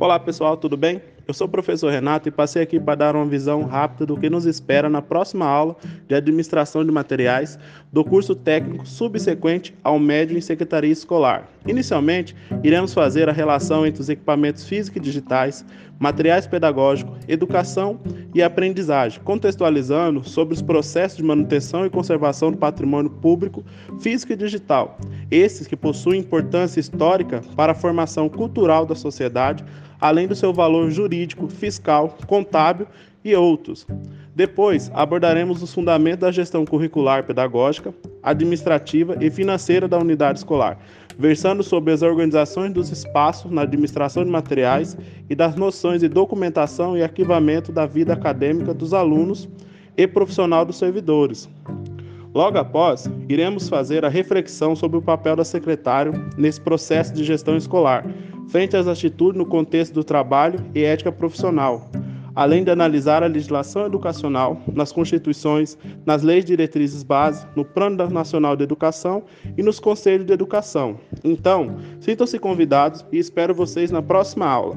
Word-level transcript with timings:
Olá 0.00 0.18
pessoal, 0.18 0.56
tudo 0.56 0.78
bem? 0.78 1.02
Eu 1.28 1.34
sou 1.34 1.46
o 1.46 1.50
professor 1.50 1.92
Renato 1.92 2.26
e 2.26 2.32
passei 2.32 2.62
aqui 2.62 2.80
para 2.80 2.94
dar 2.94 3.14
uma 3.14 3.26
visão 3.26 3.64
rápida 3.64 4.06
do 4.06 4.16
que 4.16 4.30
nos 4.30 4.46
espera 4.46 4.88
na 4.88 5.02
próxima 5.02 5.44
aula 5.44 5.76
de 6.08 6.14
administração 6.14 6.82
de 6.82 6.90
materiais 6.90 7.58
do 7.92 8.02
curso 8.02 8.34
técnico 8.34 8.86
subsequente 8.86 9.74
ao 9.84 9.98
médio 9.98 10.38
em 10.38 10.40
secretaria 10.40 10.90
escolar. 10.90 11.50
Inicialmente, 11.66 12.34
iremos 12.64 12.94
fazer 12.94 13.28
a 13.28 13.32
relação 13.32 13.86
entre 13.86 14.00
os 14.00 14.08
equipamentos 14.08 14.66
físicos 14.66 14.96
e 14.96 15.04
digitais, 15.04 15.66
materiais 15.98 16.46
pedagógicos, 16.46 17.18
educação 17.28 18.00
e 18.34 18.42
aprendizagem, 18.42 19.20
contextualizando 19.22 20.26
sobre 20.26 20.54
os 20.54 20.62
processos 20.62 21.18
de 21.18 21.22
manutenção 21.22 21.84
e 21.84 21.90
conservação 21.90 22.50
do 22.50 22.56
patrimônio 22.56 23.10
público 23.10 23.62
físico 24.00 24.32
e 24.32 24.36
digital, 24.36 24.98
esses 25.30 25.66
que 25.66 25.76
possuem 25.76 26.20
importância 26.20 26.80
histórica 26.80 27.42
para 27.54 27.72
a 27.72 27.74
formação 27.74 28.30
cultural 28.30 28.86
da 28.86 28.94
sociedade, 28.94 29.62
além 30.00 30.26
do 30.26 30.34
seu 30.34 30.52
valor 30.52 30.90
jurídico, 30.90 31.48
fiscal, 31.48 32.16
contábil 32.26 32.86
e 33.24 33.34
outros. 33.34 33.86
Depois, 34.34 34.90
abordaremos 34.94 35.62
os 35.62 35.74
fundamentos 35.74 36.20
da 36.20 36.32
gestão 36.32 36.64
curricular 36.64 37.24
pedagógica, 37.24 37.92
administrativa 38.22 39.16
e 39.20 39.30
financeira 39.30 39.86
da 39.86 39.98
unidade 39.98 40.38
escolar, 40.38 40.78
versando 41.18 41.62
sobre 41.62 41.92
as 41.92 42.00
organizações 42.00 42.72
dos 42.72 42.90
espaços 42.90 43.50
na 43.50 43.62
administração 43.62 44.24
de 44.24 44.30
materiais 44.30 44.96
e 45.28 45.34
das 45.34 45.56
noções 45.56 46.00
de 46.00 46.08
documentação 46.08 46.96
e 46.96 47.02
arquivamento 47.02 47.70
da 47.70 47.84
vida 47.84 48.14
acadêmica 48.14 48.72
dos 48.72 48.94
alunos 48.94 49.48
e 49.96 50.06
profissional 50.06 50.64
dos 50.64 50.78
servidores. 50.78 51.48
Logo 52.32 52.56
após, 52.58 53.10
iremos 53.28 53.68
fazer 53.68 54.04
a 54.04 54.08
reflexão 54.08 54.76
sobre 54.76 54.96
o 54.96 55.02
papel 55.02 55.34
da 55.34 55.44
secretária 55.44 56.12
nesse 56.38 56.60
processo 56.60 57.12
de 57.12 57.24
gestão 57.24 57.56
escolar, 57.56 58.06
frente 58.50 58.76
às 58.76 58.88
atitudes 58.88 59.38
no 59.38 59.46
contexto 59.46 59.94
do 59.94 60.02
trabalho 60.02 60.60
e 60.74 60.82
ética 60.82 61.12
profissional, 61.12 61.88
além 62.34 62.64
de 62.64 62.70
analisar 62.70 63.22
a 63.22 63.26
legislação 63.26 63.86
educacional 63.86 64.60
nas 64.74 64.90
constituições, 64.90 65.78
nas 66.04 66.22
leis 66.22 66.44
diretrizes 66.44 67.02
base, 67.02 67.46
no 67.54 67.64
Plano 67.64 68.08
Nacional 68.10 68.56
de 68.56 68.64
Educação 68.64 69.22
e 69.56 69.62
nos 69.62 69.78
conselhos 69.78 70.26
de 70.26 70.32
educação. 70.32 70.98
Então, 71.22 71.76
sintam-se 72.00 72.38
convidados 72.38 73.04
e 73.12 73.18
espero 73.18 73.54
vocês 73.54 73.90
na 73.90 74.02
próxima 74.02 74.46
aula. 74.46 74.76